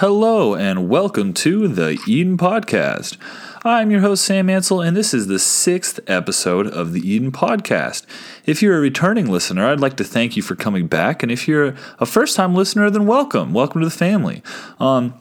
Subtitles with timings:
[0.00, 3.16] Hello, and welcome to the Eden Podcast.
[3.64, 8.04] I'm your host, Sam Ansel, and this is the sixth episode of the Eden Podcast.
[8.44, 11.22] If you're a returning listener, I'd like to thank you for coming back.
[11.22, 13.54] And if you're a first time listener, then welcome.
[13.54, 14.42] Welcome to the family.
[14.78, 15.18] Um,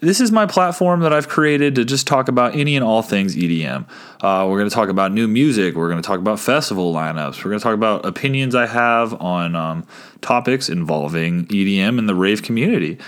[0.00, 3.36] this is my platform that I've created to just talk about any and all things
[3.36, 3.86] EDM.
[4.20, 5.76] Uh, we're going to talk about new music.
[5.76, 7.44] We're going to talk about festival lineups.
[7.44, 9.86] We're going to talk about opinions I have on um,
[10.20, 12.98] topics involving EDM and the rave community.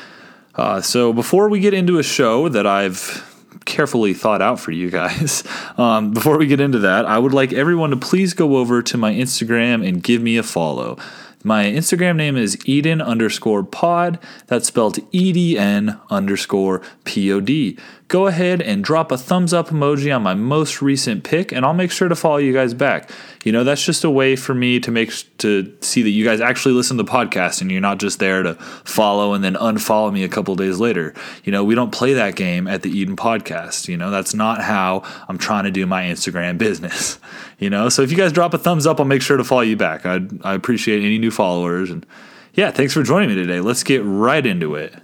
[0.59, 3.25] Uh, so before we get into a show that I've
[3.65, 5.45] carefully thought out for you guys,
[5.79, 8.99] um, before we get into that, I would like everyone to please go over to
[8.99, 10.99] my Instagram and give me a follow.
[11.45, 14.19] My Instagram name is Eden underscore pod.
[14.49, 17.79] That's spelled E D N underscore P O D.
[18.09, 21.75] Go ahead and drop a thumbs up emoji on my most recent pick and I'll
[21.75, 23.11] make sure to follow you guys back.
[23.45, 26.41] You know, that's just a way for me to make to see that you guys
[26.41, 30.11] actually listen to the podcast and you're not just there to follow and then unfollow
[30.11, 31.13] me a couple days later.
[31.45, 33.89] You know, we don't play that game at the Eden podcast.
[33.89, 37.19] You know, that's not how I'm trying to do my Instagram business.
[37.61, 39.63] You know, so if you guys drop a thumbs up, I'll make sure to follow
[39.63, 40.07] you back.
[40.07, 42.07] I I appreciate any new followers and
[42.55, 43.61] yeah, thanks for joining me today.
[43.61, 44.95] Let's get right into it.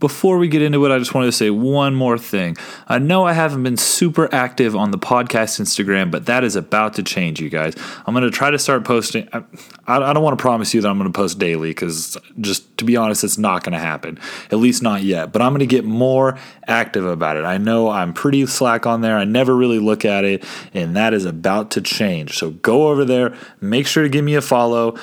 [0.00, 2.56] Before we get into it, I just wanted to say one more thing.
[2.88, 6.94] I know I haven't been super active on the podcast Instagram, but that is about
[6.94, 7.74] to change, you guys.
[8.04, 9.28] I'm going to try to start posting.
[9.32, 9.42] I,
[9.86, 12.84] I don't want to promise you that I'm going to post daily because, just to
[12.84, 14.18] be honest, it's not going to happen,
[14.50, 15.32] at least not yet.
[15.32, 17.44] But I'm going to get more active about it.
[17.44, 19.16] I know I'm pretty slack on there.
[19.16, 22.36] I never really look at it, and that is about to change.
[22.36, 24.96] So go over there, make sure to give me a follow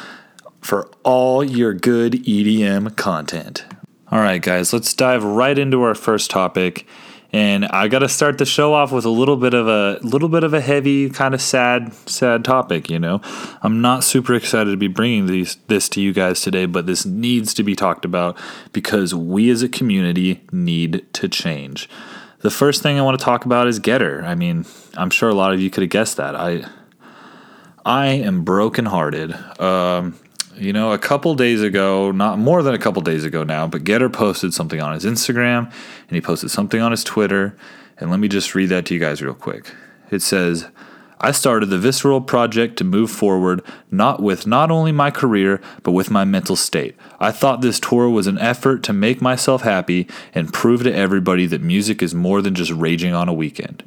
[0.61, 3.65] for all your good EDM content.
[4.11, 6.85] All right, guys, let's dive right into our first topic.
[7.31, 10.27] And I got to start the show off with a little bit of a little
[10.27, 12.89] bit of a heavy, kind of sad, sad topic.
[12.89, 13.21] You know,
[13.61, 17.05] I'm not super excited to be bringing these this to you guys today, but this
[17.05, 18.37] needs to be talked about
[18.73, 21.87] because we as a community need to change.
[22.39, 24.25] The first thing I want to talk about is Getter.
[24.25, 24.65] I mean,
[24.97, 26.35] I'm sure a lot of you could have guessed that.
[26.35, 26.65] I
[27.85, 29.33] I am brokenhearted.
[29.61, 30.15] Um,
[30.61, 33.83] you know, a couple days ago, not more than a couple days ago now, but
[33.83, 37.57] Getter posted something on his Instagram and he posted something on his Twitter.
[37.97, 39.73] And let me just read that to you guys real quick.
[40.11, 40.67] It says,
[41.19, 45.93] I started the Visceral project to move forward, not with not only my career, but
[45.93, 46.95] with my mental state.
[47.19, 51.47] I thought this tour was an effort to make myself happy and prove to everybody
[51.47, 53.83] that music is more than just raging on a weekend.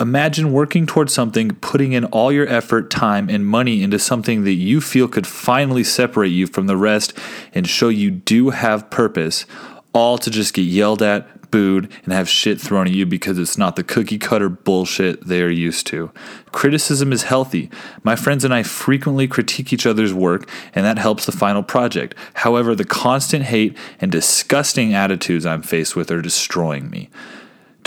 [0.00, 4.52] Imagine working towards something, putting in all your effort, time, and money into something that
[4.52, 7.12] you feel could finally separate you from the rest
[7.52, 9.44] and show you do have purpose,
[9.92, 13.58] all to just get yelled at, booed, and have shit thrown at you because it's
[13.58, 16.12] not the cookie cutter bullshit they're used to.
[16.52, 17.68] Criticism is healthy.
[18.04, 22.14] My friends and I frequently critique each other's work, and that helps the final project.
[22.34, 27.10] However, the constant hate and disgusting attitudes I'm faced with are destroying me.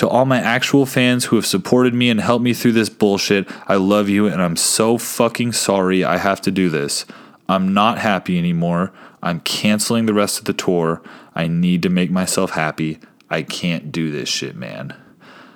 [0.02, 3.48] To all my actual fans who have supported me and helped me through this bullshit,
[3.68, 7.06] I love you and I'm so fucking sorry I have to do this.
[7.48, 8.92] I'm not happy anymore.
[9.22, 11.04] I'm canceling the rest of the tour.
[11.36, 12.98] I need to make myself happy.
[13.30, 14.96] I can't do this shit, man.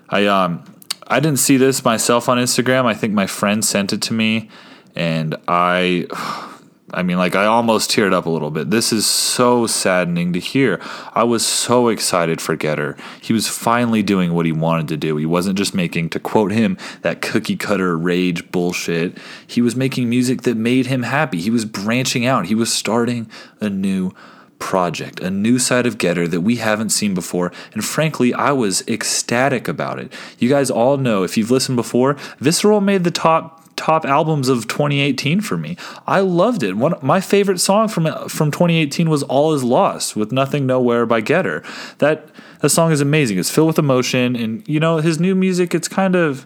[0.09, 0.63] I um
[1.07, 2.85] I didn't see this myself on Instagram.
[2.85, 4.51] I think my friend sent it to me
[4.95, 6.05] and I
[6.91, 8.69] I mean, like, I almost teared up a little bit.
[8.69, 10.79] This is so saddening to hear.
[11.13, 12.95] I was so excited for Getter.
[13.19, 15.17] He was finally doing what he wanted to do.
[15.17, 19.17] He wasn't just making, to quote him, that cookie cutter rage bullshit.
[19.47, 21.41] He was making music that made him happy.
[21.41, 22.45] He was branching out.
[22.45, 24.11] He was starting a new
[24.59, 27.51] project, a new side of Getter that we haven't seen before.
[27.73, 30.13] And frankly, I was ecstatic about it.
[30.37, 34.67] You guys all know, if you've listened before, Visceral made the top top albums of
[34.67, 35.77] 2018 for me.
[36.07, 36.75] I loved it.
[36.75, 41.21] One my favorite song from from 2018 was All Is Lost with Nothing Nowhere by
[41.21, 41.63] Getter.
[41.99, 42.29] That
[42.61, 43.37] that song is amazing.
[43.37, 46.45] It's filled with emotion and you know his new music it's kind of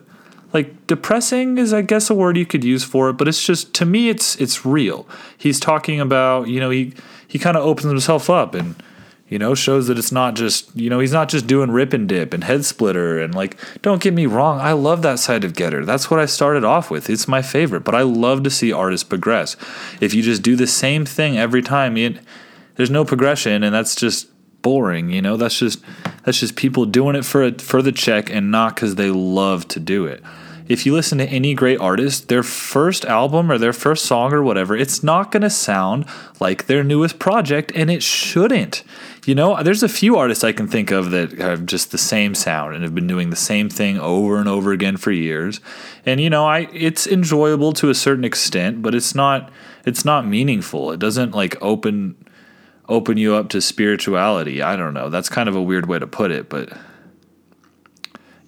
[0.53, 3.73] like depressing is I guess a word you could use for it, but it's just
[3.75, 5.07] to me it's it's real.
[5.37, 6.93] He's talking about, you know, he
[7.27, 8.75] he kind of opens himself up and
[9.29, 12.09] you know, shows that it's not just, you know, he's not just doing rip and
[12.09, 13.21] dip and head splitter.
[13.21, 15.85] And like, don't get me wrong, I love that side of Getter.
[15.85, 17.09] That's what I started off with.
[17.09, 19.55] It's my favorite, but I love to see artists progress.
[20.01, 22.17] If you just do the same thing every time, it,
[22.75, 24.27] there's no progression and that's just
[24.63, 25.37] boring, you know?
[25.37, 25.81] That's just
[26.25, 29.67] that's just people doing it for a, for the check and not cuz they love
[29.69, 30.23] to do it
[30.69, 34.43] if you listen to any great artist, their first album or their first song or
[34.43, 36.05] whatever, it's not going to sound
[36.39, 38.83] like their newest project, and it shouldn't.
[39.25, 42.35] You know, there's a few artists I can think of that have just the same
[42.35, 45.59] sound and have been doing the same thing over and over again for years.
[46.05, 49.51] And you know, I it's enjoyable to a certain extent, but it's not
[49.87, 50.91] it's not meaningful.
[50.91, 52.15] It doesn't like open
[52.87, 54.61] open you up to spirituality.
[54.61, 55.09] I don't know.
[55.09, 56.71] That's kind of a weird way to put it, but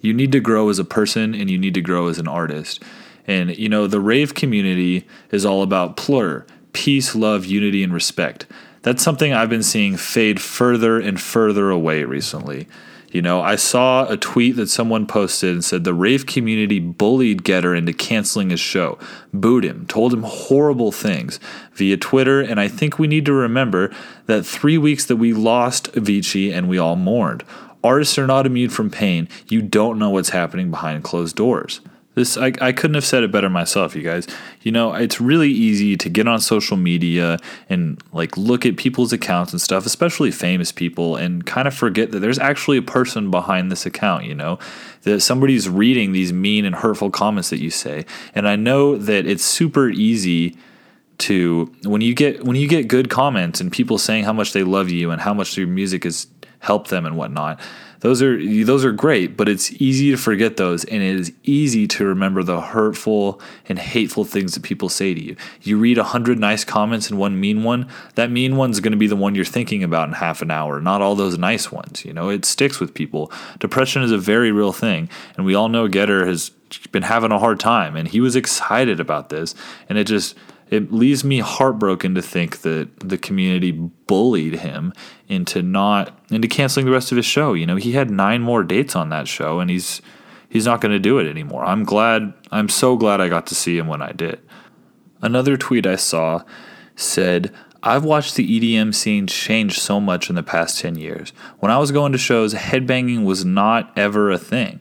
[0.02, 2.82] you need to grow as a person and you need to grow as an artist.
[3.26, 8.46] And, you know, the rave community is all about plur, peace, love, unity, and respect.
[8.82, 12.66] That's something I've been seeing fade further and further away recently.
[13.12, 17.44] You know, I saw a tweet that someone posted and said the rave community bullied
[17.44, 18.98] Getter into canceling his show,
[19.34, 21.38] booed him, told him horrible things
[21.74, 23.94] via Twitter, and I think we need to remember
[24.26, 27.44] that three weeks that we lost Avicii and we all mourned.
[27.84, 29.28] Artists are not immune from pain.
[29.48, 31.80] You don't know what's happening behind closed doors.
[32.14, 34.26] This I, I couldn't have said it better myself, you guys.
[34.60, 37.38] You know, it's really easy to get on social media
[37.70, 42.10] and like look at people's accounts and stuff, especially famous people, and kind of forget
[42.10, 44.58] that there's actually a person behind this account, you know,
[45.02, 48.04] that somebody's reading these mean and hurtful comments that you say.
[48.34, 50.58] And I know that it's super easy
[51.18, 54.64] to when you get when you get good comments and people saying how much they
[54.64, 56.26] love you and how much your music has
[56.62, 57.60] helped them and whatnot
[58.02, 61.86] those are those are great, but it's easy to forget those, and it is easy
[61.86, 65.36] to remember the hurtful and hateful things that people say to you.
[65.62, 67.88] You read a hundred nice comments and one mean one.
[68.16, 70.80] That mean one's going to be the one you're thinking about in half an hour,
[70.80, 72.04] not all those nice ones.
[72.04, 73.30] You know, it sticks with people.
[73.60, 76.50] Depression is a very real thing, and we all know Getter has
[76.90, 79.54] been having a hard time, and he was excited about this,
[79.88, 80.34] and it just
[80.72, 84.94] it leaves me heartbroken to think that the community bullied him
[85.28, 87.52] into not into canceling the rest of his show.
[87.52, 90.00] You know, he had nine more dates on that show, and he's
[90.48, 91.62] he's not going to do it anymore.
[91.62, 92.32] I'm glad.
[92.50, 94.40] I'm so glad I got to see him when I did.
[95.20, 96.42] Another tweet I saw
[96.96, 97.52] said.
[97.84, 101.32] I've watched the EDM scene change so much in the past 10 years.
[101.58, 104.78] When I was going to shows, headbanging was not ever a thing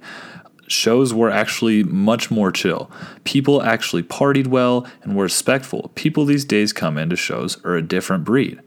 [0.72, 2.90] shows were actually much more chill.
[3.24, 5.92] People actually partied well and were respectful.
[5.96, 8.62] People these days come into shows are a different breed.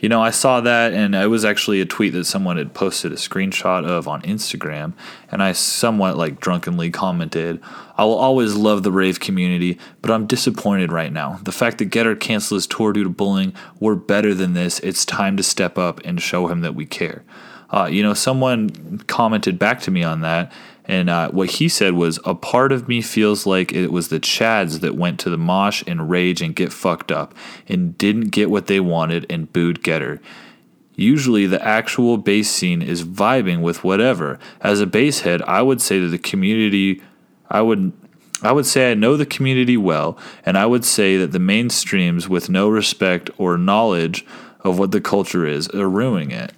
[0.00, 3.12] You know, I saw that, and it was actually a tweet that someone had posted
[3.12, 4.94] a screenshot of on Instagram,
[5.30, 7.60] and I somewhat like drunkenly commented,
[7.98, 11.38] I will always love the rave community, but I'm disappointed right now.
[11.42, 14.80] The fact that Getter canceled his tour due to bullying, we're better than this.
[14.80, 17.22] It's time to step up and show him that we care.
[17.68, 20.50] Uh, you know, someone commented back to me on that,
[20.90, 24.18] and uh, what he said was, a part of me feels like it was the
[24.18, 27.32] Chads that went to the mosh and rage and get fucked up
[27.68, 30.20] and didn't get what they wanted and booed Getter.
[30.96, 34.40] Usually, the actual bass scene is vibing with whatever.
[34.62, 37.00] As a bass head, I would say that the community,
[37.48, 37.92] I would
[38.42, 42.26] I would say I know the community well, and I would say that the mainstreams
[42.26, 44.26] with no respect or knowledge
[44.64, 46.52] of what the culture is are ruining it.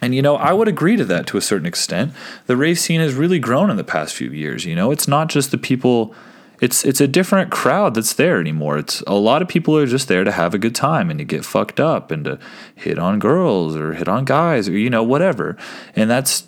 [0.00, 2.12] And you know, I would agree to that to a certain extent.
[2.46, 4.64] The rave scene has really grown in the past few years.
[4.64, 6.14] You know, it's not just the people.
[6.60, 8.78] It's it's a different crowd that's there anymore.
[8.78, 11.24] It's a lot of people are just there to have a good time and to
[11.24, 12.38] get fucked up and to
[12.74, 15.56] hit on girls or hit on guys or you know whatever.
[15.94, 16.46] And that's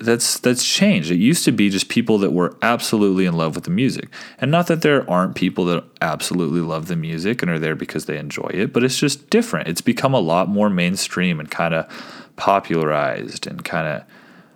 [0.00, 1.10] that's that's changed.
[1.10, 4.08] It used to be just people that were absolutely in love with the music,
[4.40, 8.06] and not that there aren't people that absolutely love the music and are there because
[8.06, 9.68] they enjoy it, but it's just different.
[9.68, 14.04] It's become a lot more mainstream and kind of popularized and kind of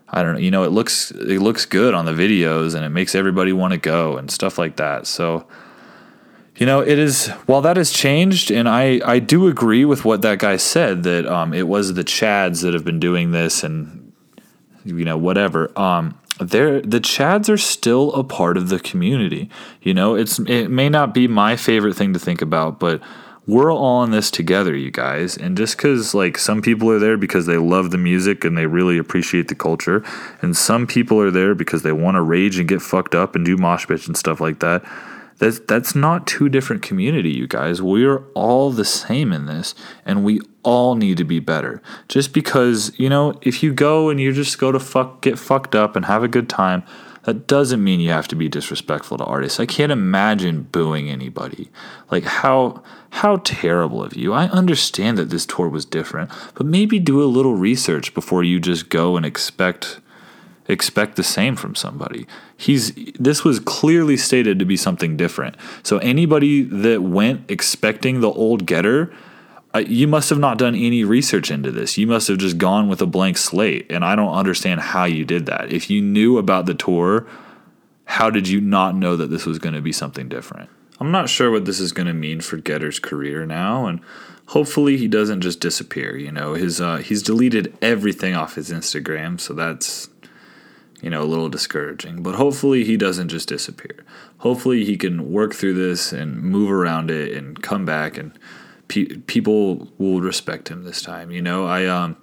[0.09, 2.91] I don't know, you know, it looks it looks good on the videos and it
[2.91, 5.07] makes everybody want to go and stuff like that.
[5.07, 5.47] So
[6.57, 10.23] you know, it is while that has changed, and I I do agree with what
[10.23, 14.13] that guy said that um, it was the Chads that have been doing this and
[14.85, 15.77] you know whatever.
[15.79, 19.49] Um, they're the Chads are still a part of the community.
[19.81, 23.01] You know, it's it may not be my favorite thing to think about, but
[23.47, 25.37] we're all in this together, you guys.
[25.37, 28.67] And just because, like, some people are there because they love the music and they
[28.67, 30.05] really appreciate the culture,
[30.41, 33.45] and some people are there because they want to rage and get fucked up and
[33.45, 34.85] do mosh pits and stuff like that.
[35.39, 37.83] That's, that's not two different community, you guys.
[37.83, 39.75] We're all the same in this,
[40.07, 41.83] and we all need to be better.
[42.07, 45.75] Just because, you know, if you go and you just go to fuck, get fucked
[45.75, 46.85] up and have a good time,
[47.25, 49.61] that doesn't mean you have to be disrespectful to artists.
[49.61, 51.71] I can't imagine booing anybody.
[52.11, 54.33] Like how how terrible of you.
[54.33, 58.59] I understand that this tour was different, but maybe do a little research before you
[58.59, 60.01] just go and expect
[60.69, 62.27] expect the same from somebody.
[62.57, 65.57] He's this was clearly stated to be something different.
[65.83, 69.13] So anybody that went expecting the old getter
[69.81, 71.97] you must have not done any research into this.
[71.97, 73.87] You must have just gone with a blank slate.
[73.91, 75.73] And I don't understand how you did that.
[75.73, 77.27] If you knew about the tour,
[78.05, 80.69] how did you not know that this was going to be something different?
[81.01, 83.87] I'm not sure what this is going to mean for Getter's career now.
[83.87, 84.01] And
[84.47, 86.17] hopefully he doesn't just disappear.
[86.17, 89.41] You know, his uh, he's deleted everything off his Instagram.
[89.41, 90.11] So that's,
[91.01, 92.23] you know, a little discouraging.
[92.23, 94.05] But hopefully he doesn't just disappear.
[94.39, 98.39] Hopefully he can work through this and move around it and come back and
[98.93, 101.31] pe- people will respect him this time.
[101.31, 102.17] You know, I um,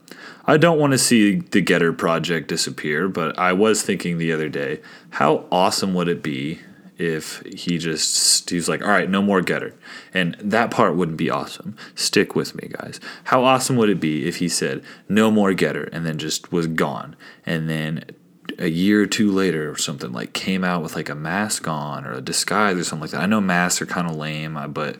[0.45, 4.49] I don't want to see the Getter project disappear, but I was thinking the other
[4.49, 6.59] day, how awesome would it be
[6.99, 9.73] if he just he's like, all right, no more Getter,
[10.13, 11.75] and that part wouldn't be awesome.
[11.95, 12.99] Stick with me, guys.
[13.25, 16.67] How awesome would it be if he said no more Getter and then just was
[16.67, 17.15] gone,
[17.47, 18.05] and then
[18.59, 22.05] a year or two later or something like came out with like a mask on
[22.05, 23.21] or a disguise or something like that.
[23.21, 24.97] I know masks are kind of lame, uh, but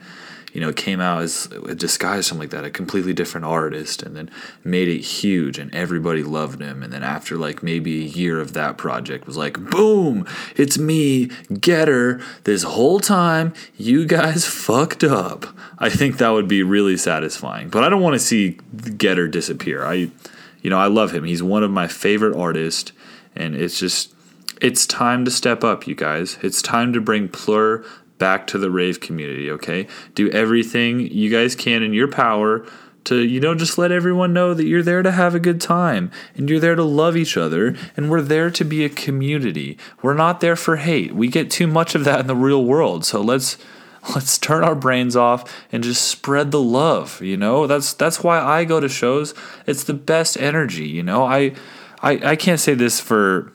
[0.53, 4.15] you know, came out as a disguise, something like that, a completely different artist, and
[4.15, 4.29] then
[4.63, 6.81] made it huge, and everybody loved him.
[6.81, 10.25] And then after like maybe a year of that project, was like, boom,
[10.55, 11.29] it's me,
[11.59, 12.21] Getter.
[12.43, 15.45] This whole time, you guys fucked up.
[15.77, 17.69] I think that would be really satisfying.
[17.69, 18.59] But I don't want to see
[18.97, 19.85] Getter disappear.
[19.85, 20.09] I,
[20.61, 21.23] you know, I love him.
[21.23, 22.91] He's one of my favorite artists,
[23.35, 24.13] and it's just.
[24.61, 26.37] It's time to step up, you guys.
[26.41, 27.81] It's time to bring Plur
[28.19, 29.87] back to the rave community, okay?
[30.13, 32.65] Do everything you guys can in your power
[33.05, 36.11] to, you know, just let everyone know that you're there to have a good time
[36.35, 39.77] and you're there to love each other and we're there to be a community.
[40.01, 41.15] We're not there for hate.
[41.15, 43.05] We get too much of that in the real world.
[43.05, 43.57] So let's
[44.15, 47.67] let's turn our brains off and just spread the love, you know?
[47.67, 49.33] That's that's why I go to shows.
[49.65, 51.25] It's the best energy, you know?
[51.25, 51.53] I
[52.01, 53.51] I, I can't say this for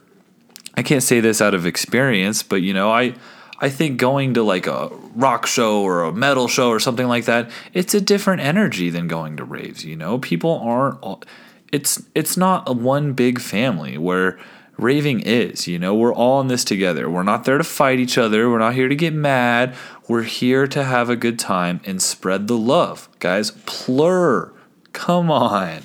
[0.76, 3.14] I can't say this out of experience, but you know, I
[3.60, 7.26] I think going to like a rock show or a metal show or something like
[7.26, 10.18] that, it's a different energy than going to raves, you know?
[10.18, 11.24] People aren't
[11.72, 14.38] it's it's not a one big family where
[14.76, 15.94] raving is, you know?
[15.94, 17.08] We're all in this together.
[17.08, 18.50] We're not there to fight each other.
[18.50, 19.74] We're not here to get mad.
[20.08, 23.08] We're here to have a good time and spread the love.
[23.20, 24.52] Guys, plur.
[24.92, 25.82] Come on.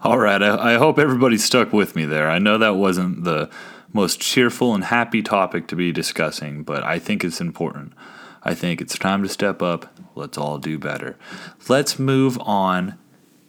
[0.00, 2.30] All right, I, I hope everybody stuck with me there.
[2.30, 3.50] I know that wasn't the
[3.92, 7.92] most cheerful and happy topic to be discussing, but I think it's important.
[8.42, 9.94] I think it's time to step up.
[10.14, 11.16] Let's all do better.
[11.68, 12.98] Let's move on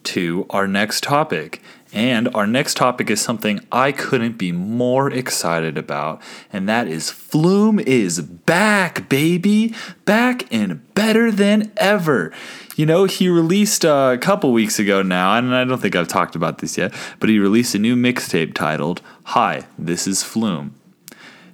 [0.03, 1.61] to our next topic.
[1.91, 6.21] And our next topic is something I couldn't be more excited about,
[6.53, 9.73] and that is Flume is back, baby!
[10.05, 12.31] Back and better than ever.
[12.79, 16.33] You know, he released a couple weeks ago now, and I don't think I've talked
[16.33, 20.73] about this yet, but he released a new mixtape titled Hi, This is Flume.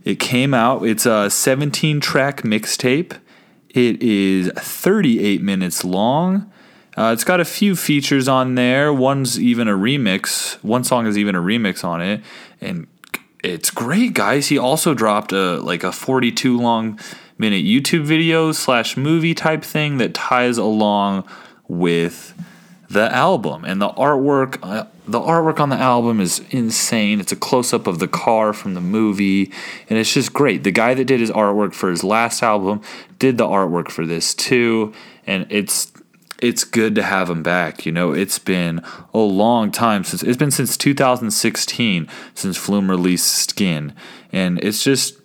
[0.04, 3.18] It came out, it's a 17 track mixtape.
[3.72, 6.52] It is 38 minutes long.
[6.96, 8.94] Uh, it's got a few features on there.
[8.94, 10.64] One's even a remix.
[10.64, 12.22] One song is even a remix on it,
[12.62, 12.86] and
[13.44, 14.50] it's great, guys.
[14.50, 17.00] He also dropped a like a 42 long
[17.38, 21.28] minute YouTube video slash movie type thing that ties along
[21.68, 22.34] with
[22.90, 24.60] the album and the artwork.
[24.62, 27.20] Uh, the artwork on the album is insane.
[27.20, 29.52] It's a close up of the car from the movie,
[29.90, 30.64] and it's just great.
[30.64, 32.82] The guy that did his artwork for his last album
[33.20, 34.94] did the artwork for this too,
[35.28, 35.92] and it's
[36.42, 37.86] it's good to have him back.
[37.86, 38.82] You know, it's been
[39.14, 43.94] a long time since it's been since 2016 since Flume released Skin,
[44.32, 45.20] and it's just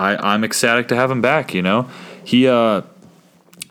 [0.00, 1.54] I I'm ecstatic to have him back.
[1.54, 1.88] You know,
[2.24, 2.82] he uh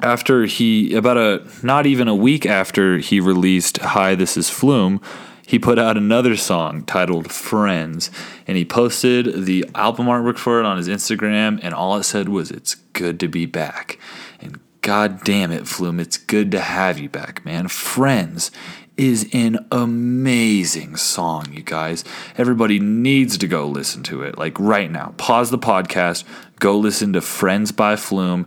[0.01, 5.01] after he about a not even a week after he released Hi This Is Flume.
[5.45, 8.11] He put out another song titled Friends,
[8.45, 12.29] and he posted the album artwork for it on his Instagram, and all it said
[12.29, 13.97] was, It's good to be back.
[14.39, 17.67] And God damn it, Flume, it's good to have you back, man.
[17.67, 18.51] Friends
[18.99, 22.03] is an amazing song, you guys.
[22.37, 25.13] Everybody needs to go listen to it, like right now.
[25.15, 26.25] Pause the podcast,
[26.59, 28.45] go listen to Friends by Flume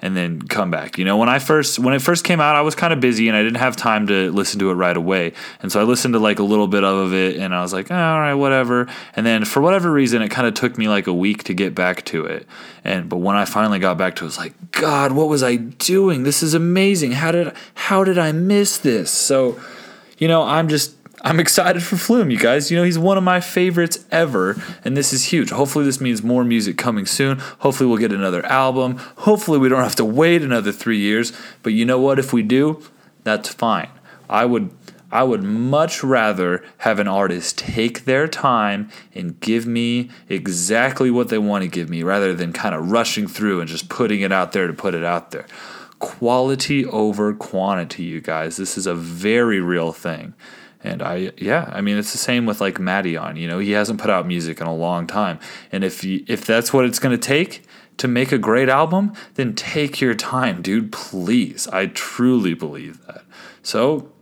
[0.00, 0.98] and then come back.
[0.98, 3.28] You know, when I first when it first came out, I was kind of busy
[3.28, 5.32] and I didn't have time to listen to it right away.
[5.62, 7.86] And so I listened to like a little bit of it and I was like,
[7.90, 8.86] ah, oh, all right, whatever.
[9.16, 11.74] And then for whatever reason, it kind of took me like a week to get
[11.74, 12.46] back to it.
[12.84, 15.42] And but when I finally got back to it, I was like, God, what was
[15.42, 16.24] I doing?
[16.24, 17.12] This is amazing.
[17.12, 19.10] How did how did I miss this?
[19.10, 19.58] So,
[20.18, 22.70] you know, I'm just I'm excited for Flume, you guys.
[22.70, 25.50] You know, he's one of my favorites ever, and this is huge.
[25.50, 27.38] Hopefully, this means more music coming soon.
[27.60, 28.96] Hopefully, we'll get another album.
[29.18, 31.32] Hopefully, we don't have to wait another three years.
[31.62, 32.18] But you know what?
[32.18, 32.82] If we do,
[33.24, 33.88] that's fine.
[34.28, 34.70] I would.
[35.12, 41.28] I would much rather have an artist take their time and give me exactly what
[41.28, 44.32] they want to give me rather than kind of rushing through and just putting it
[44.32, 45.46] out there to put it out there.
[46.04, 48.56] Quality over quantity, you guys.
[48.56, 50.34] This is a very real thing.
[50.82, 53.38] And I, yeah, I mean, it's the same with like Madeon.
[53.38, 55.38] You know, he hasn't put out music in a long time,
[55.72, 57.62] and if you, if that's what it's going to take
[57.96, 60.92] to make a great album, then take your time, dude.
[60.92, 63.22] Please, I truly believe that.
[63.62, 64.12] So,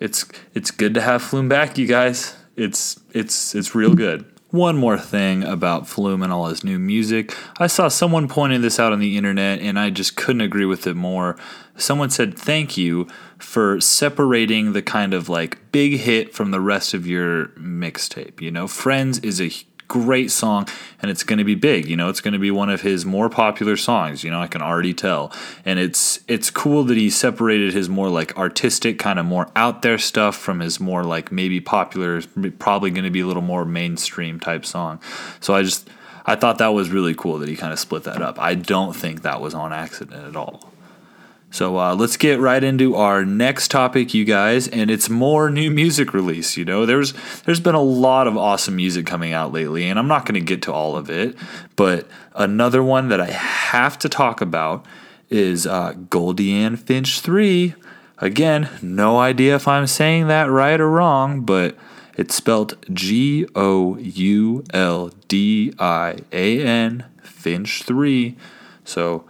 [0.00, 2.36] it's it's good to have Flume back, you guys.
[2.56, 4.24] It's it's it's real good.
[4.50, 7.36] One more thing about Flume and all his new music.
[7.58, 10.86] I saw someone pointing this out on the internet and I just couldn't agree with
[10.86, 11.36] it more.
[11.76, 13.06] Someone said, Thank you
[13.38, 18.40] for separating the kind of like big hit from the rest of your mixtape.
[18.40, 19.50] You know, Friends is a
[19.88, 20.68] great song
[21.00, 22.08] and it's going to be big you know?
[22.08, 24.94] It's going to be one of his more popular songs you know i can already
[24.94, 25.32] tell.
[25.64, 29.82] And it's it's cool that he separated his more like artistic kind of more out
[29.82, 32.22] there stuff from his more like maybe popular
[32.58, 35.00] probably going to be a little more mainstream type song.
[35.40, 35.88] So i just
[36.26, 38.38] i thought that was really cool that he kind of split that up.
[38.38, 40.72] I don't think that was on accident at all
[41.50, 45.70] so uh, let's get right into our next topic, you guys, and it's more new
[45.70, 46.56] music release.
[46.56, 50.08] You know, there's there's been a lot of awesome music coming out lately, and I'm
[50.08, 51.36] not going to get to all of it,
[51.74, 54.84] but another one that I have to talk about
[55.30, 57.74] is uh, Gouldian Finch three.
[58.18, 61.76] Again, no idea if I'm saying that right or wrong, but
[62.16, 68.36] it's spelled G O U L D I A N Finch three.
[68.84, 69.24] So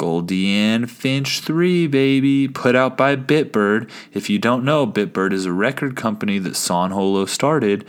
[0.00, 3.90] Gouldian Finch 3, baby, put out by Bitbird.
[4.14, 7.84] If you don't know, Bitbird is a record company that San Holo started.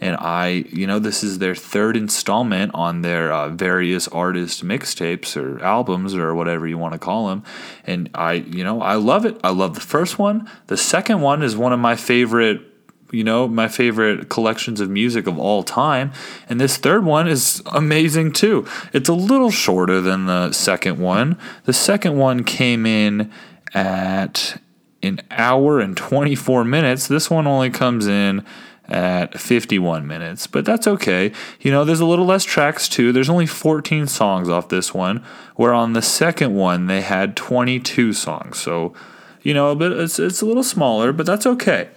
[0.00, 5.36] And I, you know, this is their third installment on their uh, various artist mixtapes
[5.36, 7.42] or albums or whatever you want to call them.
[7.84, 9.36] And I, you know, I love it.
[9.42, 10.48] I love the first one.
[10.68, 12.60] The second one is one of my favorite
[13.10, 16.12] you know, my favorite collections of music of all time.
[16.48, 18.66] And this third one is amazing too.
[18.92, 21.38] It's a little shorter than the second one.
[21.64, 23.32] The second one came in
[23.74, 24.60] at
[25.02, 27.08] an hour and 24 minutes.
[27.08, 28.44] This one only comes in
[28.88, 31.32] at 51 minutes, but that's okay.
[31.60, 33.12] You know, there's a little less tracks too.
[33.12, 35.24] There's only 14 songs off this one,
[35.56, 38.58] where on the second one they had 22 songs.
[38.58, 38.94] So,
[39.42, 41.88] you know, but it's it's a little smaller, but that's okay.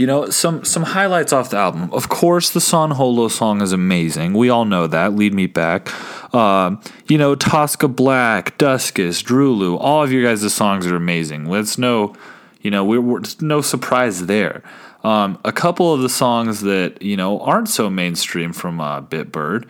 [0.00, 1.90] You know, some some highlights off the album.
[1.92, 4.32] Of course, the San Holo song is amazing.
[4.32, 5.12] We all know that.
[5.12, 5.90] Lead Me Back.
[6.34, 6.76] Uh,
[7.06, 9.76] you know, Taska Black, Duskus, DROELOE.
[9.78, 11.52] All of your guys' songs are amazing.
[11.52, 12.14] It's no,
[12.62, 14.62] you know, we're, we're no surprise there.
[15.04, 19.68] Um, a couple of the songs that you know aren't so mainstream from uh, Bitbird,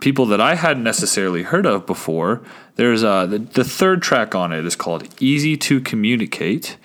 [0.00, 2.40] people that I hadn't necessarily heard of before.
[2.76, 6.78] There's uh, the, the third track on it is called "Easy to Communicate."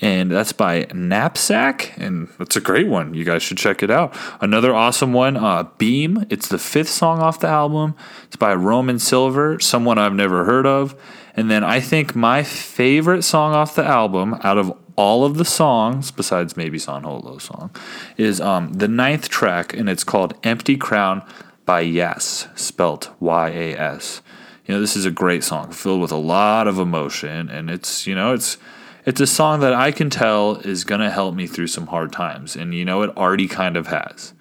[0.00, 3.12] And that's by Knapsack, and that's a great one.
[3.12, 4.16] You guys should check it out.
[4.40, 6.26] Another awesome one, uh, Beam.
[6.30, 7.94] It's the fifth song off the album.
[8.24, 10.94] It's by Roman Silver, someone I've never heard of.
[11.36, 15.44] And then I think my favorite song off the album, out of all of the
[15.44, 17.70] songs, besides maybe San Holo song,
[18.16, 21.22] is um, the ninth track, and it's called "Empty Crown"
[21.64, 24.22] by Yes, spelt Y-A-S.
[24.66, 28.06] You know, this is a great song, filled with a lot of emotion, and it's
[28.06, 28.58] you know it's
[29.06, 32.12] it's a song that I can tell is going to help me through some hard
[32.12, 32.56] times.
[32.56, 34.34] And, you know, it already kind of has.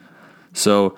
[0.53, 0.97] So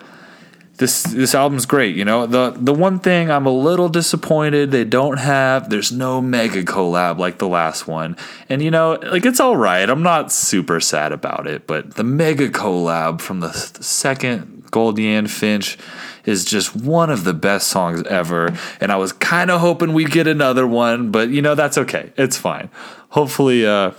[0.81, 1.95] this this album's great.
[1.95, 6.21] You know, the the one thing I'm a little disappointed they don't have there's no
[6.21, 8.17] mega collab like the last one.
[8.49, 9.87] And you know, like it's all right.
[9.87, 15.77] I'm not super sad about it, but the mega collab from the second Gouldian Finch
[16.25, 18.53] is just one of the best songs ever.
[18.79, 22.11] And I was kind of hoping we'd get another one, but you know, that's okay.
[22.17, 22.69] It's fine.
[23.09, 23.91] Hopefully, uh,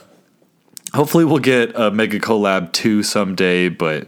[0.94, 4.06] hopefully we'll get a Mega Collab 2 someday, but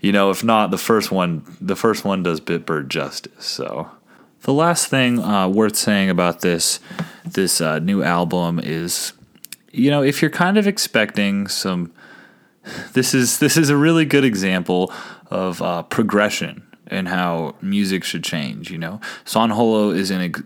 [0.00, 3.44] you know, if not, the first one, the first one does Bitbird justice.
[3.44, 3.90] So
[4.42, 6.80] the last thing uh, worth saying about this,
[7.24, 9.12] this uh, new album is,
[9.72, 11.92] you know, if you're kind of expecting some,
[12.92, 14.92] this is this is a really good example
[15.30, 18.70] of uh, progression and how music should change.
[18.70, 20.42] You know, San Holo is an ex-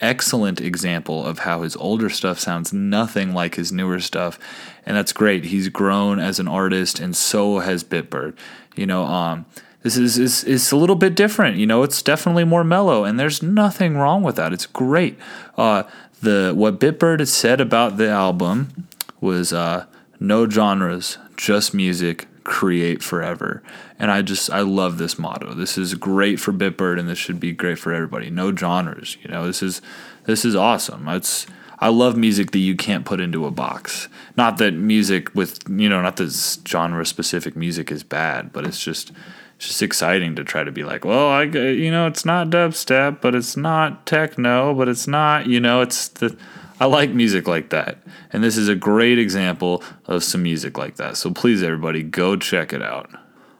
[0.00, 4.38] excellent example of how his older stuff sounds nothing like his newer stuff,
[4.86, 5.44] and that's great.
[5.44, 8.36] He's grown as an artist, and so has Bitbird.
[8.76, 9.46] You know, um,
[9.82, 11.56] this is is is a little bit different.
[11.56, 14.52] You know, it's definitely more mellow, and there's nothing wrong with that.
[14.52, 15.18] It's great.
[15.56, 15.84] Uh,
[16.22, 18.88] the what Bitbird has said about the album
[19.20, 19.86] was uh,
[20.18, 23.62] no genres, just music, create forever.
[23.98, 25.54] And I just I love this motto.
[25.54, 28.30] This is great for Bitbird and this should be great for everybody.
[28.30, 29.46] No genres, you know.
[29.46, 29.82] This is
[30.24, 31.08] this is awesome.
[31.08, 31.46] It's
[31.78, 34.08] I love music that you can't put into a box.
[34.36, 38.82] Not that music with, you know, not that genre specific music is bad, but it's
[38.82, 39.12] just
[39.56, 43.20] it's just exciting to try to be like, well, I you know, it's not dubstep,
[43.20, 46.36] but it's not techno, but it's not, you know, it's the
[46.80, 47.98] I like music like that.
[48.32, 51.16] And this is a great example of some music like that.
[51.16, 53.10] So please, everybody, go check it out.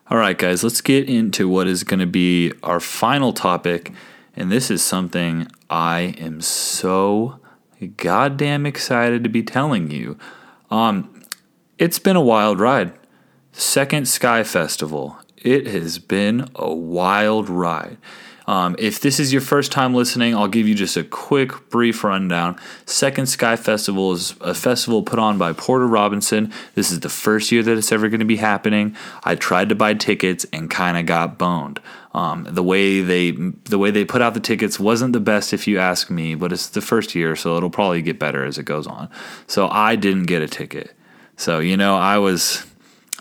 [0.08, 3.92] All right, guys, let's get into what is going to be our final topic.
[4.34, 7.38] And this is something I am so
[7.96, 10.18] goddamn excited to be telling you.
[10.70, 11.22] Um,
[11.78, 12.92] it's been a wild ride.
[13.52, 17.96] Second Sky Festival it has been a wild ride.
[18.50, 22.02] Um, if this is your first time listening, I'll give you just a quick, brief
[22.02, 22.58] rundown.
[22.84, 26.52] Second Sky Festival is a festival put on by Porter Robinson.
[26.74, 28.96] This is the first year that it's ever going to be happening.
[29.22, 31.78] I tried to buy tickets and kind of got boned.
[32.12, 35.68] Um, the way they the way they put out the tickets wasn't the best, if
[35.68, 36.34] you ask me.
[36.34, 39.10] But it's the first year, so it'll probably get better as it goes on.
[39.46, 40.92] So I didn't get a ticket.
[41.36, 42.66] So you know, I was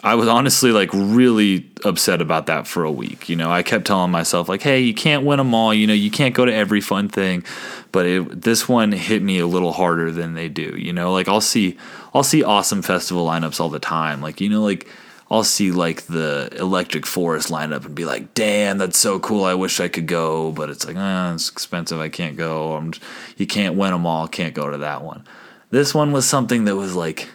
[0.03, 3.27] I was honestly like really upset about that for a week.
[3.27, 5.73] You know, I kept telling myself like, "Hey, you can't win them all.
[5.73, 7.43] You know, you can't go to every fun thing."
[7.91, 10.75] But it, this one hit me a little harder than they do.
[10.77, 11.77] You know, like I'll see
[12.13, 14.21] I'll see awesome festival lineups all the time.
[14.21, 14.87] Like you know, like
[15.29, 19.43] I'll see like the Electric Forest lineup and be like, "Damn, that's so cool.
[19.43, 21.99] I wish I could go." But it's like, ah, it's expensive.
[21.99, 22.73] I can't go.
[22.73, 22.93] I'm
[23.37, 24.29] you can't win them all.
[24.29, 25.25] Can't go to that one.
[25.71, 27.27] This one was something that was like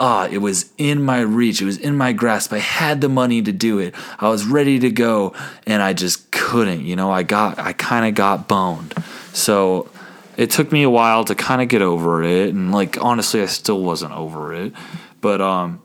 [0.00, 1.60] ah, it was in my reach.
[1.62, 2.52] It was in my grasp.
[2.52, 3.94] I had the money to do it.
[4.18, 5.34] I was ready to go,
[5.66, 6.86] and I just couldn't.
[6.86, 8.94] You know, I got, I kind of got boned.
[9.34, 9.88] So
[10.36, 13.46] it took me a while to kind of get over it, and like honestly, I
[13.46, 14.72] still wasn't over it.
[15.20, 15.82] But um,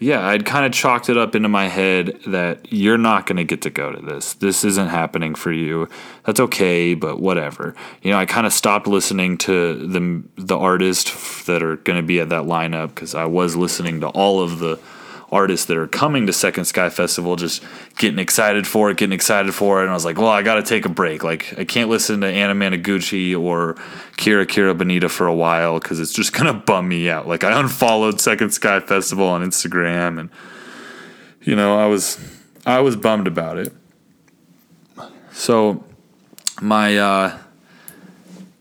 [0.00, 3.44] yeah, I'd kind of chalked it up into my head that you're not going to
[3.44, 4.32] get to go to this.
[4.32, 5.90] This isn't happening for you.
[6.24, 7.74] That's okay, but whatever.
[8.02, 12.06] You know, I kind of stopped listening to the the artists that are going to
[12.06, 14.78] be at that lineup because I was listening to all of the
[15.32, 17.62] artists that are coming to Second Sky Festival, just
[17.96, 19.82] getting excited for it, getting excited for it.
[19.82, 21.22] And I was like, well, I got to take a break.
[21.22, 23.74] Like, I can't listen to Anamanaguchi or
[24.16, 27.28] Kero Kero Bonito for a while because it's just going to bum me out.
[27.28, 30.30] Like, I unfollowed Second Sky Festival on Instagram and,
[31.42, 32.18] you know, I was,
[32.66, 33.72] I was bummed about it.
[35.32, 35.84] So,
[36.60, 37.38] my, uh,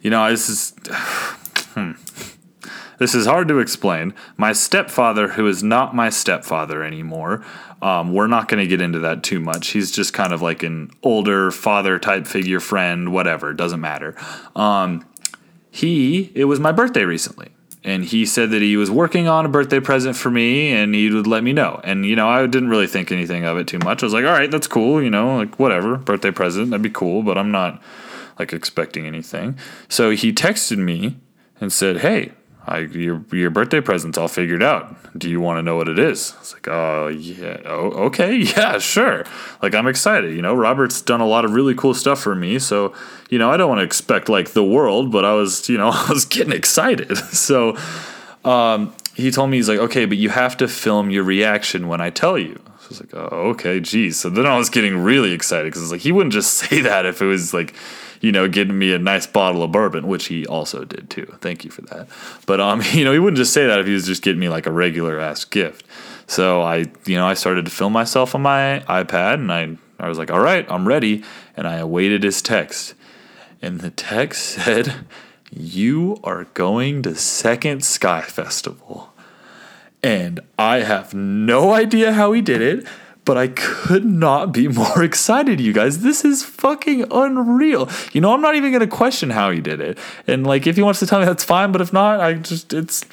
[0.01, 0.73] you know, this is,
[1.73, 1.91] hmm.
[2.99, 4.13] This is hard to explain.
[4.37, 7.43] My stepfather, who is not my stepfather anymore,
[7.81, 9.69] um, we're not going to get into that too much.
[9.69, 13.53] He's just kind of like an older father type figure, friend, whatever.
[13.53, 14.15] Doesn't matter.
[14.55, 15.05] Um,
[15.71, 17.49] he, it was my birthday recently.
[17.81, 21.09] And he said that he was working on a birthday present for me and he
[21.09, 21.79] would let me know.
[21.85, 24.03] And, you know, I didn't really think anything of it too much.
[24.03, 25.01] I was like, all right, that's cool.
[25.01, 27.23] You know, like whatever, birthday present, that'd be cool.
[27.23, 27.81] But I'm not
[28.37, 29.57] like expecting anything.
[29.87, 31.17] So he texted me
[31.61, 32.33] and said, hey,
[32.69, 34.95] I, your your birthday present's all figured out.
[35.17, 36.35] Do you want to know what it is?
[36.39, 39.25] It's like, oh yeah, oh okay, yeah, sure.
[39.63, 40.35] Like I'm excited.
[40.35, 42.93] You know, Robert's done a lot of really cool stuff for me, so
[43.31, 45.89] you know I don't want to expect like the world, but I was you know
[45.93, 47.17] I was getting excited.
[47.39, 47.77] So
[48.45, 52.01] um, he told me he's like, okay, but you have to film your reaction when
[52.01, 52.59] I tell you.
[52.89, 54.19] I was like, oh okay, geez.
[54.19, 57.05] So then I was getting really excited because it's like he wouldn't just say that
[57.05, 57.73] if it was like
[58.21, 61.25] you know, getting me a nice bottle of bourbon, which he also did too.
[61.39, 62.09] Thank you for that.
[62.45, 64.49] But um, you know, he wouldn't just say that if he was just getting me
[64.49, 65.85] like a regular ass gift.
[66.27, 70.07] So I, you know, I started to film myself on my iPad, and I, I
[70.07, 71.23] was like, all right, I'm ready,
[71.57, 72.93] and I awaited his text,
[73.61, 74.93] and the text said,
[75.51, 79.08] "You are going to Second Sky Festival."
[80.01, 82.87] And I have no idea how he did it
[83.29, 85.99] but I could not be more excited, you guys.
[85.99, 87.87] This is fucking unreal.
[88.11, 89.99] You know, I'm not even going to question how he did it.
[90.25, 92.73] And like, if he wants to tell me that's fine, but if not, I just,
[92.73, 93.05] it's,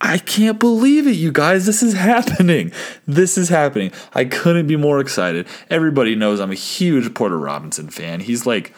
[0.00, 1.66] I can't believe it, you guys.
[1.66, 2.72] This is happening.
[3.06, 3.92] This is happening.
[4.14, 5.46] I couldn't be more excited.
[5.68, 8.20] Everybody knows I'm a huge Porter Robinson fan.
[8.20, 8.72] He's like,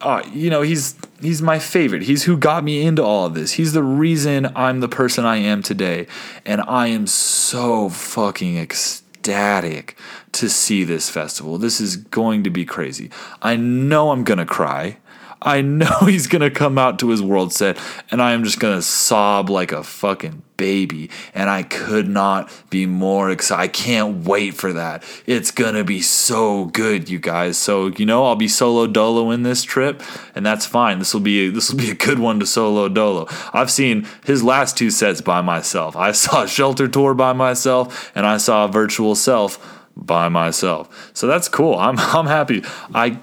[0.00, 2.02] uh, you know, he's he's my favorite.
[2.02, 3.52] He's who got me into all of this.
[3.52, 6.06] He's the reason I'm the person I am today,
[6.46, 9.96] and I am so fucking ecstatic
[10.32, 11.58] to see this festival.
[11.58, 13.10] This is going to be crazy.
[13.42, 14.98] I know I'm to cry.
[15.42, 17.78] I know he's to come out to his world set
[18.10, 21.08] and I am just to sob like a fucking baby.
[21.32, 23.62] And I could not be more excited.
[23.62, 25.02] I can't wait for that.
[25.24, 27.56] It's going to be so good, you guys.
[27.56, 30.02] So, you know, I'll be solo dolo in this trip
[30.34, 30.98] and that's fine.
[30.98, 33.26] This will be this will be a good one to solo dolo.
[33.54, 35.96] I've seen his last two sets by myself.
[35.96, 39.58] I saw Shelter Tour by myself and I saw Virtual Self
[39.96, 41.10] by myself.
[41.14, 41.76] So that's cool.
[41.76, 42.62] I'm I'm happy.
[42.94, 43.18] I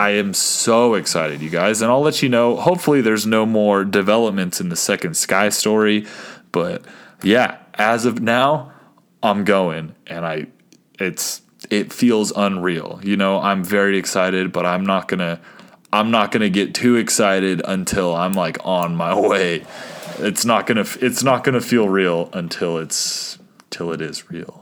[0.00, 2.56] I am so excited, you guys, and I'll let you know.
[2.56, 6.06] Hopefully, there's no more developments in the second Sky story,
[6.52, 6.84] but
[7.22, 8.72] yeah, as of now,
[9.22, 10.46] I'm going, and I,
[10.98, 13.00] it's it feels unreal.
[13.02, 15.40] You know, I'm very excited, but I'm not gonna,
[15.92, 19.64] I'm not gonna get too excited until I'm like on my way.
[20.18, 23.38] It's not gonna, it's not gonna feel real until it's,
[23.70, 24.59] till it is real.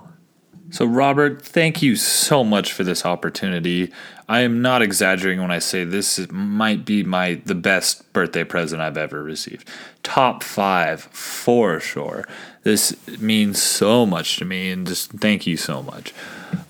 [0.71, 3.91] So, Robert, thank you so much for this opportunity.
[4.29, 8.83] I am not exaggerating when I say this might be my the best birthday present
[8.83, 9.67] I've ever received.
[10.03, 12.29] Top five for sure.
[12.65, 16.13] This means so much to me, and just thank you so much.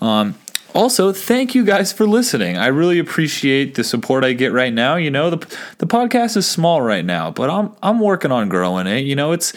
[0.01, 0.35] Um,
[0.73, 2.57] also, thank you guys for listening.
[2.57, 4.95] I really appreciate the support I get right now.
[4.95, 8.87] You know, the the podcast is small right now, but I'm I'm working on growing
[8.87, 8.99] it.
[8.99, 9.51] You know, it's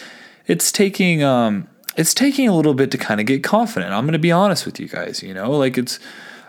[0.49, 3.93] it's taking um it's taking a little bit to kind of get confident.
[3.93, 5.51] I'm going to be honest with you guys, you know?
[5.51, 5.99] Like it's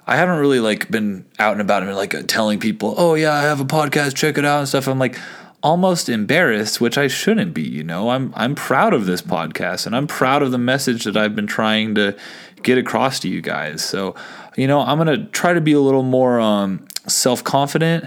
[0.06, 3.42] I haven't really like been out and about and like telling people, "Oh yeah, I
[3.44, 4.88] have a podcast, check it out" and stuff.
[4.88, 5.18] I'm like
[5.62, 8.10] almost embarrassed, which I shouldn't be, you know.
[8.10, 11.48] I'm I'm proud of this podcast and I'm proud of the message that I've been
[11.48, 12.18] trying to
[12.64, 13.84] get across to you guys.
[13.84, 14.16] So,
[14.58, 18.06] you know, I'm going to try to be a little more um, self-confident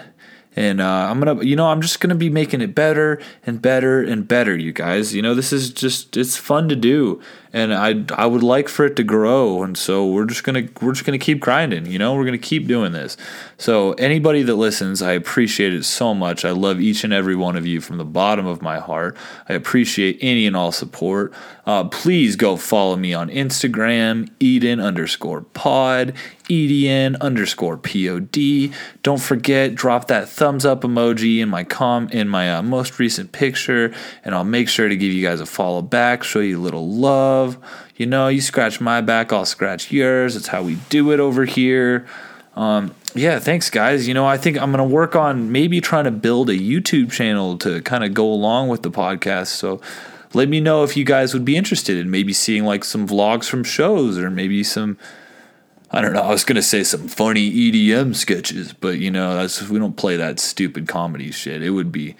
[0.56, 4.02] and uh, I'm gonna, you know, I'm just gonna be making it better and better
[4.02, 5.14] and better, you guys.
[5.14, 7.20] You know, this is just it's fun to do,
[7.56, 10.92] and I I would like for it to grow, and so we're just gonna we're
[10.92, 11.86] just gonna keep grinding.
[11.86, 13.16] You know, we're gonna keep doing this.
[13.56, 16.44] So anybody that listens, I appreciate it so much.
[16.44, 19.16] I love each and every one of you from the bottom of my heart.
[19.48, 21.32] I appreciate any and all support.
[21.64, 26.12] Uh, please go follow me on Instagram, Eden underscore pod,
[26.48, 28.72] EDN underscore POD.
[29.02, 33.32] Don't forget, drop that thumbs up emoji in my com in my uh, most recent
[33.32, 33.92] picture,
[34.24, 36.88] and I'll make sure to give you guys a follow back, show you a little
[36.88, 37.45] love.
[37.96, 40.36] You know, you scratch my back, I'll scratch yours.
[40.36, 42.06] It's how we do it over here.
[42.54, 44.08] Um, yeah, thanks, guys.
[44.08, 47.12] You know, I think I'm going to work on maybe trying to build a YouTube
[47.12, 49.48] channel to kind of go along with the podcast.
[49.48, 49.80] So
[50.32, 53.48] let me know if you guys would be interested in maybe seeing like some vlogs
[53.48, 54.98] from shows or maybe some
[55.90, 56.22] I don't know.
[56.22, 60.16] I was gonna say some funny EDM sketches, but you know, that's we don't play
[60.16, 61.62] that stupid comedy shit.
[61.62, 62.16] It would be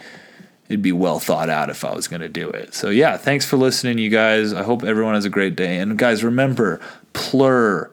[0.68, 2.74] it'd be well thought out if I was gonna do it.
[2.74, 4.52] So yeah, thanks for listening, you guys.
[4.52, 5.78] I hope everyone has a great day.
[5.78, 6.80] And guys, remember,
[7.12, 7.90] plur,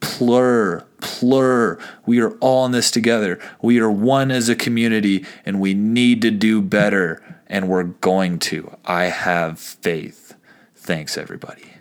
[0.00, 1.78] plur, plur.
[2.04, 3.38] We are all in this together.
[3.62, 7.22] We are one as a community, and we need to do better.
[7.48, 8.76] And we're going to.
[8.84, 10.34] I have faith.
[10.74, 11.75] Thanks, everybody.